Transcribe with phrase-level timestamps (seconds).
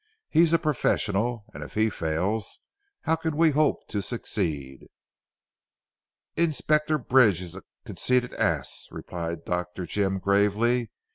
[0.31, 2.61] He is a professional, and if he fails,
[3.01, 4.87] how can we hope to succeed?"
[6.35, 9.85] "Inspector Bridge is a conceited ass," replied Dr.
[9.85, 10.89] Jim gravely.